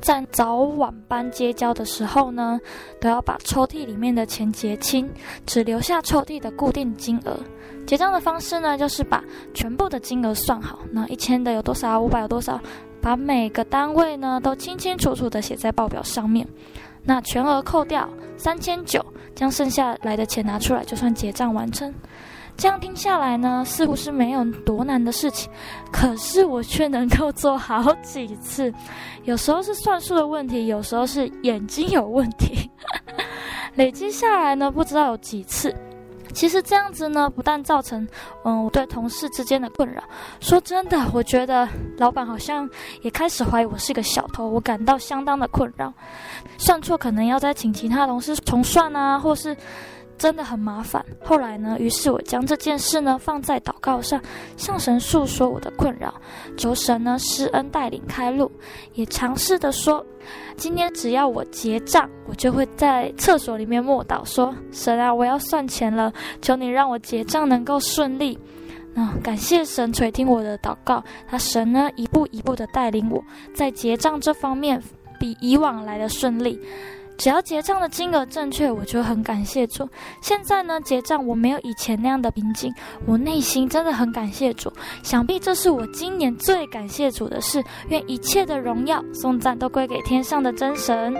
[0.00, 2.58] 在早晚班结交的时候呢，
[3.00, 5.08] 都要把抽屉里面的钱结清，
[5.46, 7.38] 只留下抽屉的固定金额。
[7.86, 9.22] 结账的方式呢，就是把
[9.52, 12.60] 全部的金额算好，那一千的有多少，五百有多少，
[13.00, 16.46] 把每个单位呢都清清楚楚的写在报表上面。
[17.02, 19.04] 那全额扣掉三千九，
[19.34, 21.92] 将剩下来的钱拿出来，就算结账完成。
[22.56, 25.50] 这样听下来呢，似乎是没有多难的事情，
[25.92, 28.72] 可是我却能够做好几次。
[29.24, 32.70] 有时候是算术的问题，有时候是眼睛有问题，
[33.74, 35.74] 累积下来呢，不知道有几次。
[36.34, 38.06] 其实这样子呢，不但造成
[38.44, 40.02] 嗯我对同事之间的困扰，
[40.40, 41.66] 说真的，我觉得
[41.96, 42.68] 老板好像
[43.02, 45.92] 也开始怀疑我是个小偷，我感到相当的困扰。
[46.58, 49.56] 算错可能要再请其他同事重算啊，或是。
[50.18, 51.04] 真的很麻烦。
[51.22, 54.20] 后来呢，于是我将这件事呢放在祷告上，
[54.56, 56.14] 向神诉说我的困扰，
[56.56, 58.50] 求神呢施恩带领开路，
[58.94, 60.04] 也尝试的说，
[60.56, 68.38] 今天只要我结账，我就会在厕所里面默祷说，神啊，我要算钱了，求你让我结账能够顺利。
[68.96, 73.20] 那感谢神垂听我的祷告，他神呢一步一步的带领我
[73.52, 74.80] 在结账这方面
[75.18, 76.60] 比以往来的顺利。
[77.16, 79.88] 只要结账的金额正确，我就很感谢主。
[80.20, 82.74] 现在呢，结账我没有以前那样的平静，
[83.06, 84.70] 我内心真的很感谢主。
[85.02, 87.62] 想必这是我今年最感谢主的事。
[87.88, 91.14] 愿一切的荣耀、颂赞都归给天上的真神。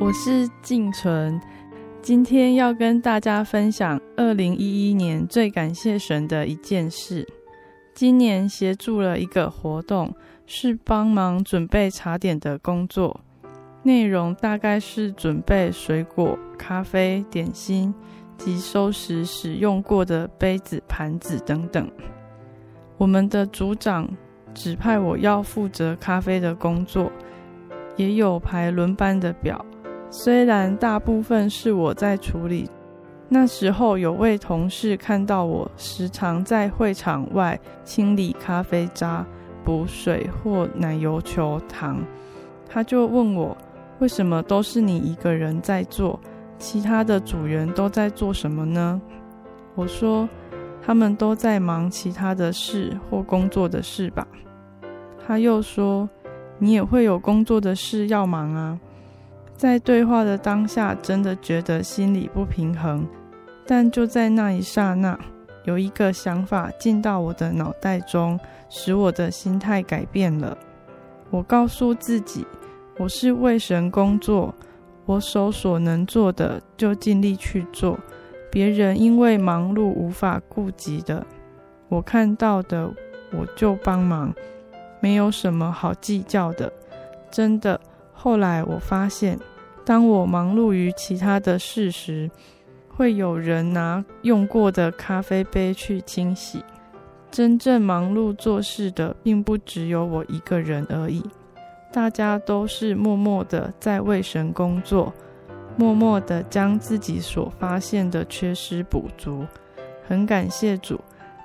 [0.00, 1.38] 我是静纯，
[2.00, 7.26] 今天要跟大家分享二零一一年最感谢神的一件事。
[7.92, 10.14] 今年协助了一个活动。
[10.52, 13.20] 是帮忙准备茶点的工作，
[13.84, 17.94] 内容大概是准备水果、咖啡、点心
[18.36, 21.88] 及收拾使用过的杯子、盘子等等。
[22.98, 24.10] 我们的组长
[24.52, 27.12] 指派我要负责咖啡的工作，
[27.94, 29.64] 也有排轮班的表。
[30.10, 32.68] 虽然大部分是我在处理，
[33.28, 39.24] 那时候有位同事看到我时常在会场外清理咖啡渣。
[39.64, 42.02] 补水或奶油球、糖，
[42.68, 43.56] 他就问我
[43.98, 46.18] 为什么都是你一个人在做，
[46.58, 49.00] 其他的组员都在做什么呢？
[49.74, 50.28] 我说
[50.82, 54.26] 他们都在忙其他的事或工作的事吧。
[55.26, 56.08] 他又说
[56.58, 58.78] 你也会有工作的事要忙啊。
[59.56, 63.06] 在对话的当下，真的觉得心里不平衡，
[63.66, 65.18] 但就在那一刹那，
[65.64, 68.38] 有一个想法进到我的脑袋中。
[68.72, 70.56] 使我的心态改变了。
[71.28, 72.46] 我告诉自己，
[72.98, 74.54] 我是为神工作，
[75.06, 77.98] 我手所能做的就尽力去做。
[78.48, 81.26] 别人因为忙碌无法顾及的，
[81.88, 82.88] 我看到的
[83.32, 84.32] 我就帮忙，
[85.00, 86.72] 没有什么好计较的。
[87.28, 87.80] 真的，
[88.12, 89.36] 后来我发现，
[89.84, 92.30] 当我忙碌于其他的事时，
[93.00, 96.62] 会有人拿用过的咖啡杯去清洗。
[97.30, 101.24] 真正忙碌做事的，并不只有我一个人而已，
[101.90, 105.10] 大家都是默默的在为神工作，
[105.78, 109.46] 默默的将自己所发现的缺失补足。
[110.06, 111.00] 很感谢主，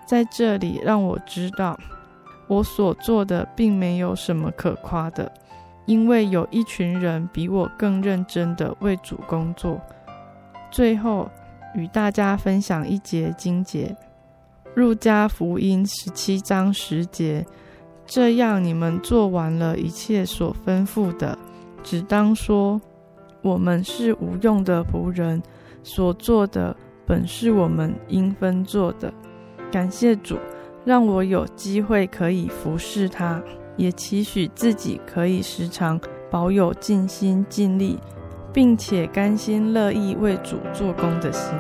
[0.05, 1.79] 在这里让我知道，
[2.47, 5.31] 我所做的并没有什么可夸的，
[5.85, 9.79] 因为有一群人比我更认真的为主工作。
[10.69, 11.31] 最后，
[11.76, 13.95] 与大家分享一节经节。
[14.73, 17.45] 入家福音十七章十节，
[18.05, 21.38] 这样你们做完了一切所吩咐的，
[21.84, 22.82] 只当说：
[23.41, 25.41] 我们是无用的仆人，
[25.84, 29.13] 所做的本是我们应分做的。
[29.71, 30.38] 感谢主，
[30.84, 33.41] 让我有机会可以服侍他，
[33.78, 35.99] 也期许自己可以时常
[36.30, 37.97] 保有尽心尽力，
[38.55, 41.53] 并且甘心乐意为主做工的心。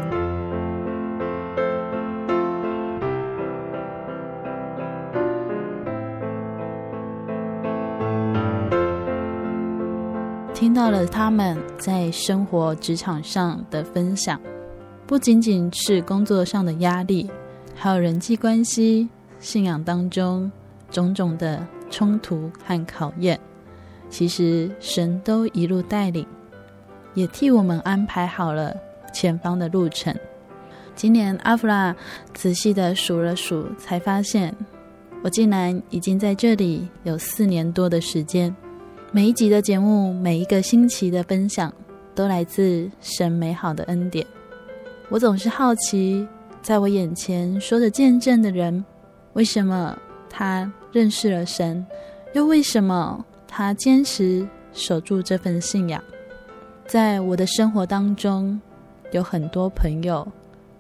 [10.53, 14.39] 听到了他们在生活职场上的分享，
[15.05, 17.29] 不仅仅是工作上的压力，
[17.75, 20.49] 还有人际关系、信仰当中
[20.89, 23.37] 种种的冲突和考验。
[24.09, 26.25] 其实神都一路带领，
[27.15, 28.75] 也替我们安排好了
[29.11, 30.15] 前方的路程。
[30.95, 31.95] 今年阿弗拉
[32.33, 34.55] 仔细的数了数，才发现
[35.23, 38.55] 我竟然已经在这里有四年多的时间。
[39.11, 41.73] 每一集的节目，每一个星期的分享，
[42.13, 44.25] 都来自神美好的恩典。
[45.09, 46.27] 我总是好奇，
[46.61, 48.83] 在我眼前说着见证的人，
[49.33, 49.97] 为什么
[50.29, 51.85] 他认识了神，
[52.33, 56.01] 又为什么他坚持守住这份信仰？
[56.87, 58.59] 在我的生活当中，
[59.11, 60.25] 有很多朋友，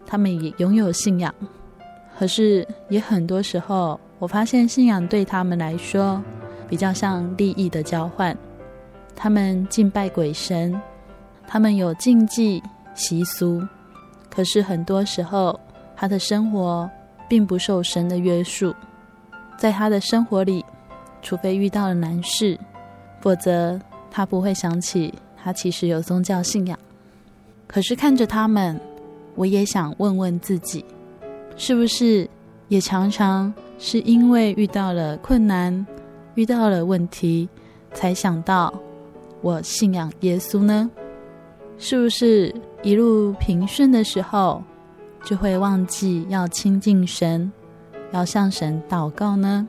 [0.05, 1.33] 他们也拥有信仰，
[2.17, 6.21] 可是也很多时候，我发现信仰对他们来说，
[6.69, 8.37] 比较像利益的交换，
[9.15, 10.79] 他们敬拜鬼神，
[11.47, 12.61] 他们有禁忌
[12.93, 13.61] 习俗，
[14.29, 15.59] 可是很多时候
[15.95, 16.87] 他的生活
[17.27, 18.73] 并不受神的约束，
[19.57, 20.63] 在他的生活里，
[21.23, 22.59] 除非遇到了难事，
[23.21, 23.79] 否则
[24.11, 25.11] 他不会想起
[25.45, 26.75] 他其实有宗教信仰。
[27.67, 28.81] 可是看着他们，
[29.35, 30.83] 我也想问问自己，
[31.55, 32.27] 是不是
[32.67, 35.85] 也常常是因为遇到了困难、
[36.33, 37.47] 遇到了问题，
[37.93, 38.73] 才想到
[39.41, 40.89] 我信仰耶稣呢？
[41.77, 44.63] 是不是一路平顺的时候，
[45.23, 47.51] 就会忘记要亲近神，
[48.11, 49.67] 要向神祷告呢？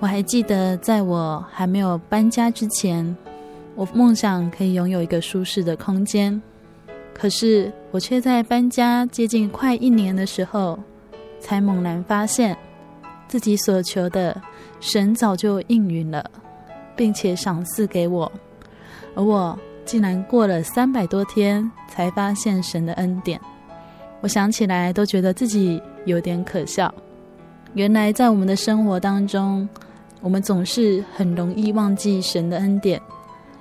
[0.00, 3.16] 我还记得，在我还没有搬家之前，
[3.80, 6.38] 我梦想可以拥有一个舒适的空间。
[7.14, 10.78] 可是，我却在搬家接近快一年的时候，
[11.40, 12.54] 才猛然发现，
[13.26, 14.38] 自己所求的，
[14.80, 16.22] 神早就应允了，
[16.94, 18.30] 并且赏赐给我，
[19.14, 23.40] 而我竟然过了三百多天，才发现神的恩典。
[24.20, 26.94] 我想起来都觉得自己有点可笑。
[27.72, 29.66] 原来，在我们的生活当中，
[30.20, 33.00] 我们总是很容易忘记神的恩典，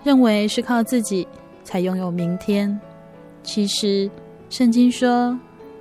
[0.03, 1.27] 认为是靠自己
[1.63, 2.79] 才拥有明天。
[3.43, 4.09] 其实，
[4.49, 5.37] 圣经说，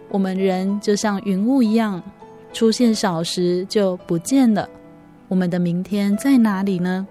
[0.09, 2.03] 我们人就像云雾一样，
[2.53, 4.69] 出现少时就不见了。
[5.29, 7.07] 我们的明天在哪里呢？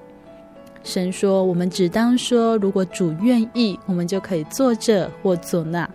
[0.83, 5.87] 神说，我们只当说，如果主愿意，我们就可以做这或做那。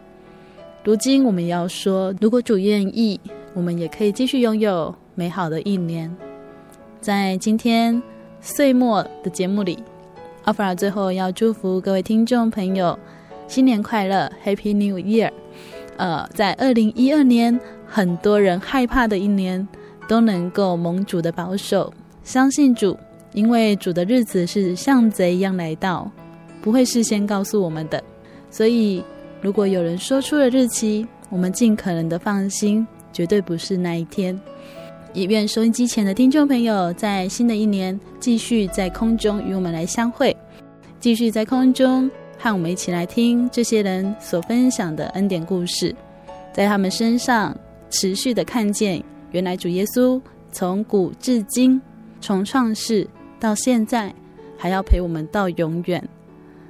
[0.85, 3.19] 如今，我们要说，如果主愿意，
[3.55, 6.15] 我们也可以继续拥有美好的一年。
[7.01, 8.01] 在今天
[8.41, 9.83] 岁末的节目里，
[10.45, 12.99] 阿弗拉最后要祝福各位听众朋友。
[13.47, 15.31] 新年快乐，Happy New Year！
[15.97, 19.67] 呃，在二零一二年，很多人害怕的一年，
[20.09, 21.93] 都能够蒙主的保守，
[22.25, 22.99] 相信主，
[23.35, 26.11] 因为主的日子是像贼一样来到，
[26.61, 28.03] 不会事先告诉我们的。
[28.51, 29.05] 所以，
[29.41, 34.39] 如果有人说出了日期，我们尽可能的放心，绝对不是那一天。
[35.15, 40.35] 也愿收音机前的听众朋友，在新的一年继续在空中与我们来相会，
[41.01, 42.11] 继续在空中。
[42.39, 45.95] 和我们一起来听这些人所分享的恩典故事，
[46.53, 47.57] 在他们身上
[47.89, 49.01] 持续的看见，
[49.31, 51.81] 原来主耶稣从古至今，
[52.21, 53.07] 从创世
[53.39, 54.13] 到现在，
[54.57, 56.03] 还要陪我们到永远。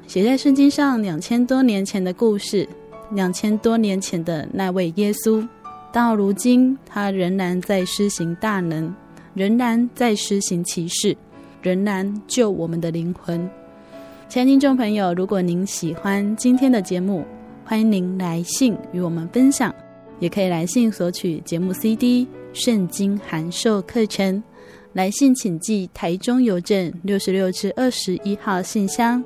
[0.07, 2.69] 写在圣经上两千多年前的故事，
[3.13, 5.49] 两千多年前的那位耶稣，
[5.93, 8.93] 到如今他仍然在施行大能，
[9.35, 11.15] 仍然在施行奇事，
[11.61, 13.39] 仍然救我们的灵魂。
[14.27, 17.27] 亲爱的听众朋友，如果您喜欢今天的节目，
[17.63, 19.73] 欢迎您来信与我们分享，
[20.19, 24.43] 也可以来信索取节目 CD、圣经函授课程。
[24.95, 29.23] 来信请寄台中邮政六十六至二十一号信箱，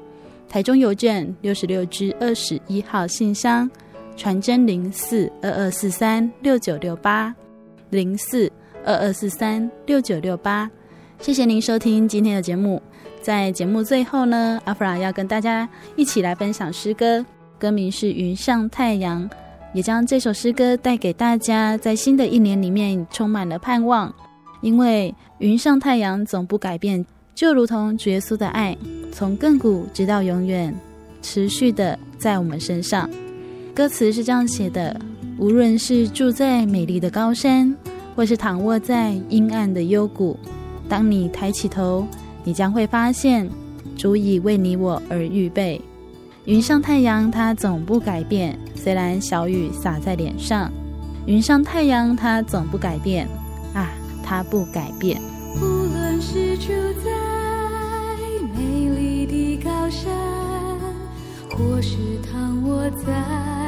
[0.48, 3.70] 台中邮政六十六至二十一号信箱，
[4.16, 7.34] 传真零四二二四三六九六八
[7.90, 8.50] 零四
[8.84, 10.68] 二二四三六九六八。
[11.20, 12.82] 谢谢您收听今天的节目。
[13.22, 17.24] 在节目最后呢，阿弗拉要跟大家一起来分享诗歌，
[17.58, 19.28] 歌名是《云上太阳》，
[19.74, 24.12] 也将这首诗歌带给大家，在新的一年里面充满了盼望。
[24.62, 27.04] 因为云上太阳总不改变，
[27.34, 28.76] 就如同主耶稣的爱，
[29.12, 30.74] 从亘古直到永远，
[31.20, 33.08] 持续的在我们身上。
[33.77, 34.99] 歌词是这样写的：
[35.37, 37.77] 无论是住在美丽的高山，
[38.14, 40.35] 或是躺卧在阴暗的幽谷，
[40.89, 42.07] 当你抬起头。
[42.43, 43.47] 你将会发现，
[43.95, 45.79] 足以为你我而预备。
[46.47, 48.59] 云上太阳，它总不改变。
[48.74, 50.72] 虽然小雨洒在脸上，
[51.27, 53.29] 云上太阳，它总不改变。
[53.74, 53.91] 啊，
[54.24, 55.20] 它不改变。
[55.57, 56.68] 无论是住
[57.05, 57.11] 在
[58.57, 60.11] 美丽的高山，
[61.51, 61.97] 或是
[62.33, 63.65] 躺卧在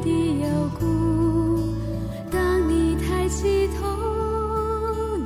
[0.00, 0.08] 的
[0.40, 0.46] 幽
[0.78, 0.84] 谷，
[2.30, 3.86] 当你抬起头，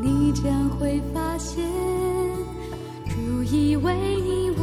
[0.03, 1.65] 你将会发现。
[3.09, 4.63] 主已为你我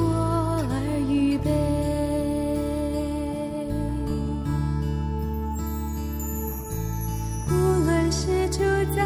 [0.69, 0.73] 而
[1.09, 1.49] 预备。
[7.49, 7.53] 无
[7.85, 8.59] 论是住
[8.93, 9.05] 在